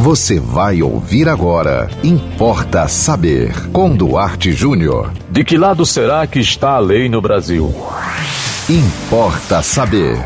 Você 0.00 0.40
vai 0.40 0.80
ouvir 0.80 1.28
agora. 1.28 1.90
Importa 2.02 2.88
saber. 2.88 3.52
Com 3.70 3.94
Duarte 3.94 4.50
Júnior. 4.50 5.12
De 5.30 5.44
que 5.44 5.58
lado 5.58 5.84
será 5.84 6.26
que 6.26 6.38
está 6.38 6.70
a 6.70 6.78
lei 6.78 7.06
no 7.06 7.20
Brasil? 7.20 7.70
Importa 8.66 9.62
saber. 9.62 10.16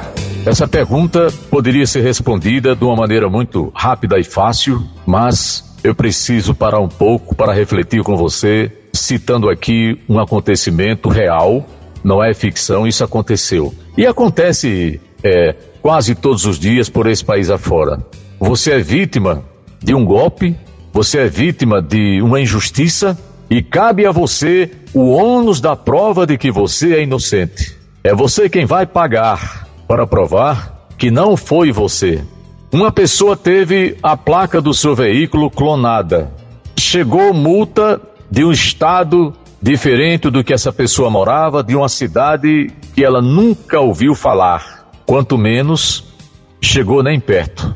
Essa 0.46 0.68
pergunta 0.68 1.26
poderia 1.50 1.88
ser 1.88 2.02
respondida 2.02 2.76
de 2.76 2.84
uma 2.84 2.94
maneira 2.94 3.28
muito 3.28 3.72
rápida 3.74 4.16
e 4.16 4.22
fácil, 4.22 4.80
mas 5.04 5.74
eu 5.82 5.92
preciso 5.92 6.54
parar 6.54 6.78
um 6.78 6.88
pouco 6.88 7.34
para 7.34 7.52
refletir 7.52 8.04
com 8.04 8.16
você, 8.16 8.70
citando 8.92 9.50
aqui 9.50 10.00
um 10.08 10.20
acontecimento 10.20 11.08
real, 11.08 11.66
não 12.04 12.22
é 12.22 12.32
ficção, 12.32 12.86
isso 12.86 13.02
aconteceu. 13.02 13.74
E 13.98 14.06
acontece 14.06 15.00
é, 15.20 15.52
quase 15.82 16.14
todos 16.14 16.46
os 16.46 16.60
dias 16.60 16.88
por 16.88 17.08
esse 17.08 17.24
país 17.24 17.50
afora. 17.50 17.98
Você 18.38 18.70
é 18.70 18.78
vítima 18.78 19.42
de 19.84 19.94
um 19.94 20.04
golpe, 20.04 20.56
você 20.92 21.18
é 21.18 21.28
vítima 21.28 21.82
de 21.82 22.22
uma 22.22 22.40
injustiça 22.40 23.18
e 23.50 23.62
cabe 23.62 24.06
a 24.06 24.10
você 24.10 24.70
o 24.94 25.10
ônus 25.10 25.60
da 25.60 25.76
prova 25.76 26.26
de 26.26 26.38
que 26.38 26.50
você 26.50 26.94
é 26.94 27.02
inocente. 27.02 27.76
É 28.02 28.14
você 28.14 28.48
quem 28.48 28.64
vai 28.64 28.86
pagar 28.86 29.68
para 29.86 30.06
provar 30.06 30.88
que 30.96 31.10
não 31.10 31.36
foi 31.36 31.70
você. 31.70 32.24
Uma 32.72 32.90
pessoa 32.90 33.36
teve 33.36 33.96
a 34.02 34.16
placa 34.16 34.60
do 34.60 34.72
seu 34.72 34.94
veículo 34.94 35.50
clonada. 35.50 36.32
Chegou 36.78 37.34
multa 37.34 38.00
de 38.30 38.42
um 38.42 38.50
estado 38.50 39.34
diferente 39.60 40.30
do 40.30 40.42
que 40.42 40.52
essa 40.52 40.72
pessoa 40.72 41.10
morava, 41.10 41.62
de 41.62 41.76
uma 41.76 41.88
cidade 41.88 42.70
que 42.94 43.04
ela 43.04 43.20
nunca 43.20 43.80
ouviu 43.80 44.14
falar, 44.14 44.88
quanto 45.04 45.36
menos 45.36 46.04
chegou 46.60 47.02
nem 47.02 47.20
perto. 47.20 47.74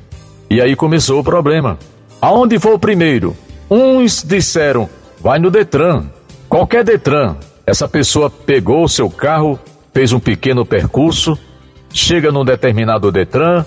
E 0.50 0.60
aí 0.60 0.74
começou 0.74 1.20
o 1.20 1.24
problema. 1.24 1.78
Aonde 2.20 2.58
vou 2.58 2.78
primeiro? 2.78 3.36
Uns 3.70 4.22
disseram, 4.22 4.88
vai 5.20 5.38
no 5.38 5.50
Detran. 5.50 6.06
Qualquer 6.48 6.84
Detran. 6.84 7.36
Essa 7.66 7.86
pessoa 7.86 8.30
pegou 8.30 8.84
o 8.84 8.88
seu 8.88 9.10
carro, 9.10 9.58
fez 9.92 10.12
um 10.12 10.18
pequeno 10.18 10.64
percurso, 10.64 11.38
chega 11.92 12.32
num 12.32 12.44
determinado 12.44 13.12
Detran. 13.12 13.64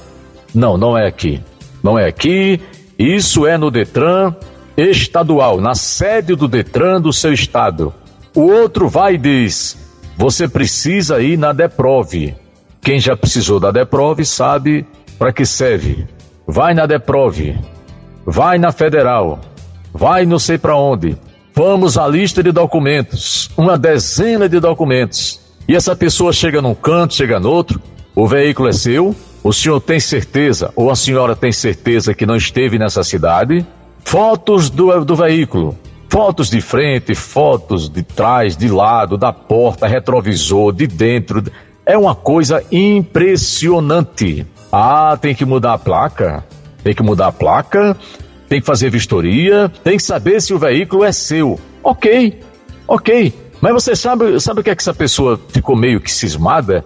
Não, 0.53 0.77
não 0.77 0.97
é 0.97 1.07
aqui. 1.07 1.41
Não 1.83 1.97
é 1.97 2.07
aqui. 2.07 2.59
Isso 2.97 3.45
é 3.45 3.57
no 3.57 3.71
Detran 3.71 4.35
estadual, 4.75 5.61
na 5.61 5.75
sede 5.75 6.35
do 6.35 6.47
Detran 6.47 6.99
do 6.99 7.13
seu 7.13 7.31
estado. 7.31 7.93
O 8.35 8.41
outro 8.41 8.89
vai 8.89 9.15
e 9.15 9.17
diz: 9.17 9.77
você 10.17 10.47
precisa 10.47 11.21
ir 11.21 11.37
na 11.37 11.53
Deprove. 11.53 12.35
Quem 12.81 12.99
já 12.99 13.15
precisou 13.15 13.59
da 13.59 13.71
Deprove 13.71 14.25
sabe 14.25 14.85
para 15.19 15.31
que 15.31 15.45
serve 15.45 16.07
vai 16.47 16.73
na 16.73 16.85
Deprove, 16.85 17.57
vai 18.25 18.57
na 18.57 18.71
Federal, 18.71 19.39
vai 19.93 20.25
não 20.25 20.39
sei 20.39 20.57
para 20.57 20.75
onde. 20.75 21.17
Vamos 21.53 21.97
à 21.97 22.07
lista 22.07 22.41
de 22.41 22.51
documentos, 22.51 23.49
uma 23.57 23.77
dezena 23.77 24.47
de 24.47 24.59
documentos. 24.59 25.39
E 25.67 25.75
essa 25.75 25.95
pessoa 25.95 26.31
chega 26.31 26.61
num 26.61 26.73
canto, 26.73 27.13
chega 27.13 27.39
no 27.39 27.49
outro, 27.49 27.81
o 28.15 28.27
veículo 28.27 28.69
é 28.69 28.71
seu, 28.71 29.15
o 29.43 29.51
senhor 29.51 29.79
tem 29.79 29.99
certeza, 29.99 30.71
ou 30.75 30.89
a 30.89 30.95
senhora 30.95 31.35
tem 31.35 31.51
certeza 31.51 32.13
que 32.13 32.25
não 32.25 32.35
esteve 32.35 32.77
nessa 32.77 33.03
cidade. 33.03 33.65
Fotos 34.03 34.69
do, 34.69 35.03
do 35.03 35.15
veículo, 35.15 35.77
fotos 36.09 36.49
de 36.49 36.61
frente, 36.61 37.15
fotos 37.15 37.89
de 37.89 38.03
trás, 38.03 38.55
de 38.57 38.67
lado, 38.67 39.17
da 39.17 39.31
porta, 39.31 39.87
retrovisor, 39.87 40.73
de 40.73 40.87
dentro. 40.87 41.43
É 41.85 41.97
uma 41.97 42.15
coisa 42.15 42.63
impressionante. 42.71 44.45
Ah, 44.71 45.17
tem 45.19 45.33
que 45.33 45.45
mudar 45.45 45.73
a 45.73 45.77
placa. 45.77 46.43
Tem 46.83 46.93
que 46.93 47.03
mudar 47.03 47.27
a 47.27 47.31
placa, 47.31 47.95
tem 48.49 48.59
que 48.59 48.65
fazer 48.65 48.89
vistoria, 48.89 49.71
tem 49.83 49.97
que 49.97 50.03
saber 50.03 50.41
se 50.41 50.53
o 50.53 50.59
veículo 50.59 51.03
é 51.03 51.11
seu. 51.11 51.59
Ok, 51.83 52.39
ok. 52.87 53.33
Mas 53.61 53.73
você 53.73 53.95
sabe, 53.95 54.39
sabe 54.39 54.61
o 54.61 54.63
que 54.63 54.69
é 54.69 54.75
que 54.75 54.81
essa 54.81 54.93
pessoa 54.93 55.39
ficou 55.49 55.75
meio 55.75 56.01
que 56.01 56.11
cismada? 56.11 56.83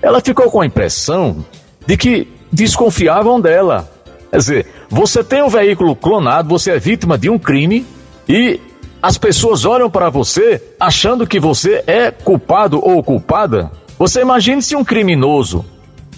Ela 0.00 0.20
ficou 0.20 0.50
com 0.50 0.60
a 0.60 0.66
impressão 0.66 1.44
de 1.86 1.96
que 1.96 2.28
desconfiavam 2.52 3.40
dela. 3.40 3.90
Quer 4.30 4.36
dizer, 4.36 4.66
você 4.88 5.24
tem 5.24 5.42
um 5.42 5.48
veículo 5.48 5.96
clonado, 5.96 6.50
você 6.50 6.72
é 6.72 6.78
vítima 6.78 7.16
de 7.16 7.30
um 7.30 7.38
crime 7.38 7.86
e 8.28 8.60
as 9.02 9.16
pessoas 9.16 9.64
olham 9.64 9.88
para 9.88 10.10
você 10.10 10.62
achando 10.78 11.26
que 11.26 11.40
você 11.40 11.82
é 11.86 12.10
culpado 12.10 12.78
ou 12.82 13.02
culpada. 13.02 13.70
Você 13.98 14.20
imagine 14.20 14.60
se 14.60 14.76
um 14.76 14.84
criminoso 14.84 15.64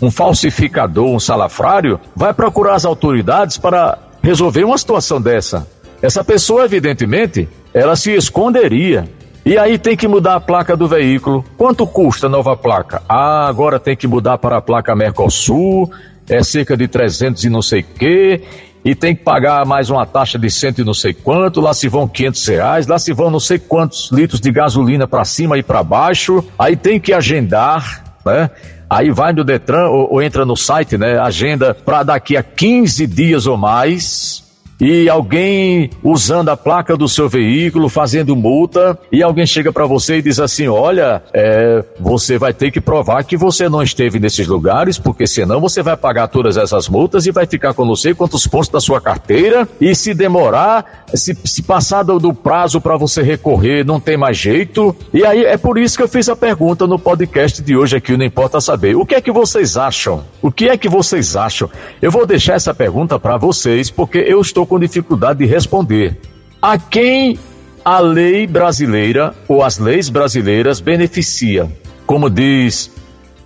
um 0.01 0.11
falsificador, 0.11 1.09
um 1.09 1.21
salafrário, 1.21 2.01
vai 2.15 2.33
procurar 2.33 2.75
as 2.75 2.85
autoridades 2.85 3.59
para 3.59 3.99
resolver 4.23 4.65
uma 4.65 4.79
situação 4.79 5.21
dessa. 5.21 5.67
Essa 6.03 6.25
pessoa, 6.25 6.65
evidentemente, 6.65 7.49
ela 7.75 7.95
se 7.95 8.13
esconderia. 8.13 9.09
E 9.45 9.57
aí 9.57 9.79
tem 9.79 9.97
que 9.97 10.07
mudar 10.07 10.37
a 10.37 10.41
placa 10.41 10.77
do 10.77 10.87
veículo. 10.87 11.45
Quanto 11.57 11.87
custa 11.87 12.27
a 12.27 12.31
nova 12.31 12.57
placa? 12.57 13.03
Ah, 13.09 13.47
agora 13.49 13.79
tem 13.79 13.97
que 13.97 14.07
mudar 14.07 14.39
para 14.39 14.59
a 14.59 14.63
placa 14.63 14.95
Mercosul, 14.95 15.91
é 16.29 16.43
cerca 16.43 16.77
de 16.77 16.87
300 16.87 17.45
e 17.45 17.51
não 17.51 17.63
sei 17.63 17.83
quê, 17.83 18.43
e 18.85 18.95
tem 18.95 19.15
que 19.15 19.23
pagar 19.23 19.65
mais 19.67 19.91
uma 19.91 20.07
taxa 20.07 20.39
de 20.39 20.51
cento 20.51 20.81
e 20.81 20.85
não 20.85 20.95
sei 20.95 21.13
quanto, 21.13 21.61
lá 21.61 21.75
se 21.75 21.89
vão 21.89 22.09
500 22.09 22.47
reais, 22.49 22.87
lá 22.87 22.99
se 22.99 23.13
vão 23.13 23.31
não 23.31 23.41
sei 23.41 23.59
quantos 23.59 24.11
litros 24.11 24.41
de 24.41 24.51
gasolina 24.51 25.07
para 25.07 25.25
cima 25.25 25.59
e 25.59 25.63
para 25.63 25.83
baixo, 25.83 26.45
aí 26.59 26.77
tem 26.77 27.01
que 27.01 27.13
agendar, 27.13 28.05
né? 28.25 28.51
Aí 28.89 29.11
vai 29.11 29.33
no 29.33 29.45
Detran 29.45 29.89
ou, 29.89 30.15
ou 30.15 30.23
entra 30.23 30.45
no 30.45 30.57
site, 30.57 30.99
né? 30.99 31.19
Agenda 31.19 31.75
para 31.75 32.03
daqui 32.03 32.37
a 32.37 32.43
15 32.43 33.07
dias 33.07 33.47
ou 33.47 33.57
mais 33.57 34.50
e 34.81 35.09
alguém 35.09 35.91
usando 36.03 36.49
a 36.49 36.57
placa 36.57 36.97
do 36.97 37.09
seu 37.09 37.29
veículo, 37.29 37.89
fazendo 37.89 38.35
multa, 38.35 38.99
e 39.13 39.23
alguém 39.23 39.47
chega 39.47 39.73
para 39.73 39.87
você 39.87 40.17
e 40.17 40.23
diz 40.23 40.41
assim: 40.41 40.69
Olha, 40.69 41.23
é, 41.33 41.85
você 41.99 42.39
vai 42.39 42.55
ter 42.55 42.71
que 42.71 42.81
provar 42.81 43.23
que 43.25 43.37
você 43.37 43.69
não 43.69 43.83
esteve 43.83 44.19
nesses 44.19 44.47
lugares, 44.47 44.99
porque 44.99 45.27
senão 45.27 45.61
você 45.61 45.83
vai 45.83 45.97
pagar 45.97 46.29
todas 46.29 46.57
essas 46.57 46.89
multas 46.89 47.27
e 47.27 47.31
vai 47.31 47.47
ficar 47.47 47.75
com 47.75 47.85
não 47.85 47.97
sei 47.97 48.15
quantos 48.15 48.47
pontos 48.47 48.69
da 48.69 48.81
sua 48.81 49.01
carteira, 49.01 49.69
e 49.81 49.95
se 49.95 50.15
demorar, 50.15 51.05
se, 51.15 51.37
se 51.45 51.63
passar 51.63 52.03
do, 52.03 52.31
prazo 52.33 52.81
para 52.81 52.97
você 52.97 53.23
recorrer, 53.23 53.85
não 53.85 54.01
tem 54.01 54.17
mais 54.17 54.37
jeito. 54.37 54.97
E 55.13 55.25
aí 55.25 55.45
é 55.45 55.57
por 55.57 55.79
isso 55.79 55.97
que 55.97 56.03
eu 56.03 56.09
fiz 56.09 56.29
a 56.29 56.37
pergunta 56.37 56.87
no 56.87 56.99
podcast 56.99 57.63
de 57.63 57.77
hoje 57.77 57.97
aqui, 57.97 58.17
não 58.17 58.25
importa 58.25 58.61
saber. 58.61 58.97
O 58.97 59.05
que 59.05 59.15
é 59.15 59.21
que 59.21 59.33
vocês 59.33 59.77
acham? 59.77 60.25
O 60.41 60.51
que 60.51 60.69
é 60.69 60.77
que 60.77 60.89
vocês 60.89 61.37
acham? 61.37 61.69
Eu 62.01 62.11
vou 62.11 62.25
deixar 62.25 62.55
essa 62.55 62.73
pergunta 62.73 63.19
para 63.19 63.37
vocês, 63.37 63.91
porque 63.91 64.19
eu 64.19 64.41
estou 64.41 64.67
com 64.71 64.79
dificuldade 64.79 65.41
de 65.41 65.47
responder. 65.47 66.17
A 66.63 66.79
quem 66.79 67.37
a 67.85 67.99
lei 67.99 68.47
brasileira 68.47 69.35
ou 69.49 69.65
as 69.65 69.79
leis 69.79 70.09
brasileiras 70.09 70.81
beneficia? 70.81 71.69
Como 72.07 72.31
diz 72.31 72.89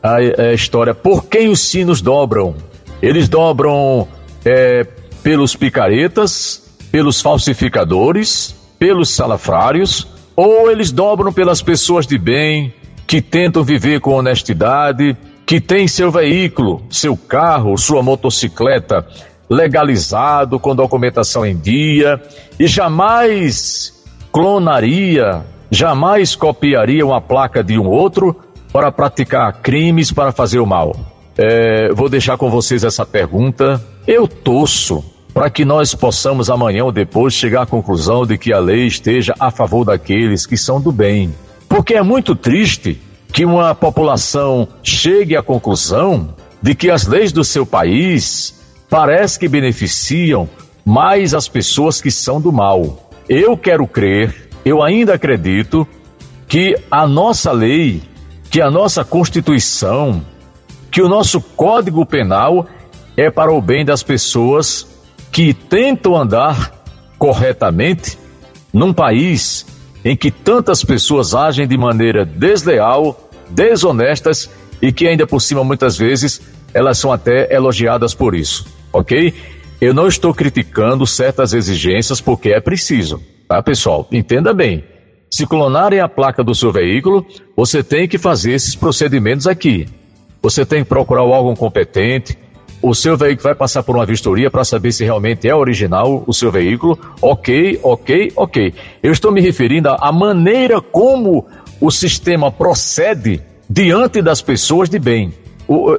a, 0.02 0.16
a 0.16 0.52
história, 0.52 0.94
por 0.94 1.24
quem 1.24 1.48
os 1.48 1.60
sinos 1.60 2.02
dobram? 2.02 2.54
Eles 3.00 3.26
dobram 3.26 4.06
é, 4.44 4.84
pelos 5.22 5.56
picaretas, 5.56 6.62
pelos 6.92 7.22
falsificadores, 7.22 8.54
pelos 8.78 9.08
salafrários, 9.08 10.06
ou 10.36 10.70
eles 10.70 10.92
dobram 10.92 11.32
pelas 11.32 11.62
pessoas 11.62 12.06
de 12.06 12.18
bem, 12.18 12.74
que 13.06 13.22
tentam 13.22 13.64
viver 13.64 14.00
com 14.00 14.12
honestidade, 14.12 15.16
que 15.46 15.60
têm 15.60 15.88
seu 15.88 16.10
veículo, 16.10 16.82
seu 16.90 17.16
carro, 17.16 17.76
sua 17.78 18.02
motocicleta 18.02 19.06
legalizado, 19.48 20.58
com 20.58 20.74
documentação 20.74 21.44
em 21.44 21.56
dia, 21.56 22.20
e 22.58 22.66
jamais 22.66 23.92
clonaria, 24.32 25.42
jamais 25.70 26.34
copiaria 26.34 27.04
uma 27.04 27.20
placa 27.20 27.62
de 27.62 27.78
um 27.78 27.86
outro 27.86 28.36
para 28.72 28.90
praticar 28.90 29.52
crimes, 29.60 30.10
para 30.10 30.32
fazer 30.32 30.58
o 30.58 30.66
mal. 30.66 30.96
É, 31.36 31.92
vou 31.92 32.08
deixar 32.08 32.36
com 32.36 32.50
vocês 32.50 32.84
essa 32.84 33.04
pergunta. 33.04 33.82
Eu 34.06 34.26
torço 34.26 35.04
para 35.32 35.50
que 35.50 35.64
nós 35.64 35.94
possamos 35.94 36.48
amanhã 36.48 36.84
ou 36.84 36.92
depois 36.92 37.34
chegar 37.34 37.62
à 37.62 37.66
conclusão 37.66 38.24
de 38.24 38.38
que 38.38 38.52
a 38.52 38.58
lei 38.60 38.86
esteja 38.86 39.34
a 39.38 39.50
favor 39.50 39.84
daqueles 39.84 40.46
que 40.46 40.56
são 40.56 40.80
do 40.80 40.92
bem. 40.92 41.34
Porque 41.68 41.94
é 41.94 42.02
muito 42.02 42.36
triste 42.36 43.00
que 43.32 43.44
uma 43.44 43.74
população 43.74 44.68
chegue 44.80 45.36
à 45.36 45.42
conclusão 45.42 46.34
de 46.62 46.74
que 46.74 46.88
as 46.88 47.06
leis 47.06 47.32
do 47.32 47.42
seu 47.42 47.66
país 47.66 48.54
parece 48.88 49.38
que 49.38 49.48
beneficiam 49.48 50.48
mais 50.84 51.34
as 51.34 51.48
pessoas 51.48 52.00
que 52.00 52.10
são 52.10 52.40
do 52.40 52.52
mal. 52.52 53.10
Eu 53.28 53.56
quero 53.56 53.86
crer, 53.86 54.50
eu 54.64 54.82
ainda 54.82 55.14
acredito 55.14 55.86
que 56.46 56.76
a 56.90 57.06
nossa 57.06 57.52
lei, 57.52 58.02
que 58.50 58.60
a 58.60 58.70
nossa 58.70 59.04
Constituição, 59.04 60.22
que 60.90 61.02
o 61.02 61.08
nosso 61.08 61.40
Código 61.40 62.04
Penal 62.04 62.66
é 63.16 63.30
para 63.30 63.52
o 63.52 63.60
bem 63.60 63.84
das 63.84 64.02
pessoas 64.02 64.86
que 65.32 65.54
tentam 65.54 66.14
andar 66.14 66.72
corretamente 67.18 68.18
num 68.72 68.92
país 68.92 69.66
em 70.04 70.16
que 70.16 70.30
tantas 70.30 70.84
pessoas 70.84 71.34
agem 71.34 71.66
de 71.66 71.78
maneira 71.78 72.24
desleal, 72.24 73.28
desonestas 73.48 74.50
e 74.82 74.92
que 74.92 75.08
ainda 75.08 75.26
por 75.26 75.40
cima 75.40 75.64
muitas 75.64 75.96
vezes 75.96 76.42
elas 76.74 76.98
são 76.98 77.12
até 77.12 77.54
elogiadas 77.54 78.12
por 78.14 78.34
isso 78.34 78.66
ok? 78.92 79.34
eu 79.80 79.92
não 79.92 80.06
estou 80.06 80.32
criticando 80.32 81.06
certas 81.06 81.52
exigências 81.52 82.20
porque 82.20 82.50
é 82.50 82.60
preciso, 82.60 83.20
tá, 83.46 83.62
pessoal? 83.62 84.08
Entenda 84.10 84.54
bem. 84.54 84.84
Se 85.30 85.46
clonarem 85.46 86.00
a 86.00 86.08
placa 86.08 86.44
do 86.44 86.54
seu 86.54 86.72
veículo, 86.72 87.26
você 87.56 87.82
tem 87.82 88.08
que 88.08 88.16
fazer 88.16 88.52
esses 88.52 88.74
procedimentos 88.74 89.46
aqui. 89.46 89.86
Você 90.40 90.64
tem 90.64 90.82
que 90.82 90.88
procurar 90.88 91.24
o 91.24 91.30
órgão 91.30 91.56
competente. 91.56 92.38
O 92.80 92.94
seu 92.94 93.16
veículo 93.16 93.44
vai 93.44 93.54
passar 93.54 93.82
por 93.82 93.96
uma 93.96 94.06
vistoria 94.06 94.50
para 94.50 94.64
saber 94.64 94.92
se 94.92 95.04
realmente 95.04 95.48
é 95.48 95.54
original 95.54 96.22
o 96.26 96.32
seu 96.32 96.52
veículo. 96.52 96.98
Ok, 97.20 97.80
ok, 97.82 98.32
ok. 98.36 98.74
Eu 99.02 99.10
estou 99.10 99.32
me 99.32 99.40
referindo 99.40 99.90
à 99.90 100.12
maneira 100.12 100.80
como 100.80 101.46
o 101.80 101.90
sistema 101.90 102.50
procede 102.50 103.42
diante 103.68 104.22
das 104.22 104.40
pessoas 104.40 104.88
de 104.88 104.98
bem. 104.98 105.32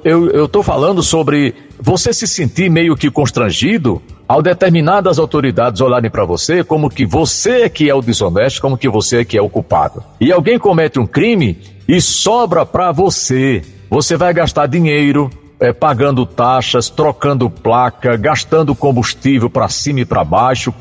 Eu 0.03 0.45
estou 0.45 0.61
falando 0.61 1.01
sobre 1.01 1.55
você 1.79 2.13
se 2.13 2.27
sentir 2.27 2.69
meio 2.69 2.95
que 2.95 3.09
constrangido 3.09 4.01
ao 4.27 4.41
determinadas 4.41 5.19
autoridades 5.19 5.81
olharem 5.81 6.09
para 6.09 6.25
você 6.25 6.63
como 6.63 6.89
que 6.89 7.05
você 7.05 7.61
é 7.63 7.69
que 7.69 7.89
é 7.89 7.95
o 7.95 8.01
desonesto, 8.01 8.61
como 8.61 8.77
que 8.77 8.89
você 8.89 9.19
é 9.21 9.25
que 9.25 9.37
é 9.37 9.41
o 9.41 9.49
culpado. 9.49 10.03
E 10.19 10.31
alguém 10.31 10.59
comete 10.59 10.99
um 10.99 11.05
crime 11.05 11.59
e 11.87 11.99
sobra 11.99 12.65
para 12.65 12.91
você. 12.91 13.63
Você 13.89 14.17
vai 14.17 14.33
gastar 14.33 14.67
dinheiro, 14.67 15.29
é, 15.59 15.71
pagando 15.71 16.25
taxas, 16.25 16.89
trocando 16.89 17.49
placa, 17.49 18.15
gastando 18.17 18.75
combustível 18.75 19.49
para 19.49 19.69
cima 19.69 20.01
e 20.01 20.05
para 20.05 20.23
baixo, 20.23 20.73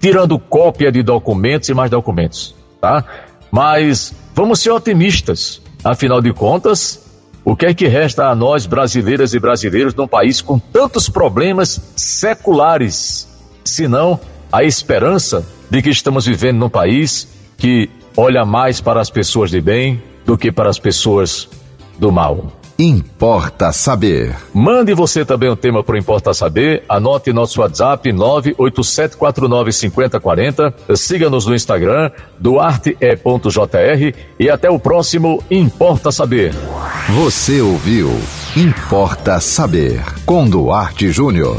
tirando 0.00 0.38
cópia 0.38 0.90
de 0.90 1.02
documentos 1.02 1.68
e 1.68 1.74
mais 1.74 1.90
documentos, 1.90 2.54
tá? 2.80 3.04
Mas 3.50 4.14
vamos 4.34 4.60
ser 4.60 4.70
otimistas. 4.70 5.62
Afinal 5.84 6.20
de 6.22 6.32
contas, 6.32 7.03
o 7.44 7.54
que 7.54 7.66
é 7.66 7.74
que 7.74 7.86
resta 7.86 8.28
a 8.28 8.34
nós, 8.34 8.64
brasileiras 8.64 9.34
e 9.34 9.38
brasileiros, 9.38 9.94
num 9.94 10.08
país 10.08 10.40
com 10.40 10.58
tantos 10.58 11.08
problemas 11.08 11.80
seculares, 11.94 13.28
senão 13.62 14.18
a 14.50 14.64
esperança 14.64 15.46
de 15.68 15.82
que 15.82 15.90
estamos 15.90 16.24
vivendo 16.26 16.58
num 16.58 16.70
país 16.70 17.28
que 17.58 17.90
olha 18.16 18.44
mais 18.44 18.80
para 18.80 19.00
as 19.00 19.10
pessoas 19.10 19.50
de 19.50 19.60
bem 19.60 20.02
do 20.24 20.38
que 20.38 20.50
para 20.50 20.70
as 20.70 20.78
pessoas 20.78 21.48
do 21.98 22.10
mal? 22.10 22.63
Importa 22.78 23.72
Saber. 23.72 24.36
Mande 24.52 24.92
você 24.94 25.24
também 25.24 25.50
um 25.50 25.56
tema 25.56 25.84
para 25.84 25.94
o 25.94 25.98
Importa 25.98 26.34
Saber. 26.34 26.84
Anote 26.88 27.32
nosso 27.32 27.60
WhatsApp 27.60 28.12
987495040. 28.12 30.96
Siga-nos 30.96 31.46
no 31.46 31.54
Instagram, 31.54 32.10
duarte.jr 32.38 34.14
e 34.38 34.50
até 34.50 34.68
o 34.68 34.78
próximo 34.78 35.42
Importa 35.50 36.10
Saber. 36.10 36.52
Você 37.10 37.60
ouviu 37.60 38.10
Importa 38.56 39.38
Saber 39.40 40.02
com 40.26 40.48
Duarte 40.48 41.12
Júnior. 41.12 41.58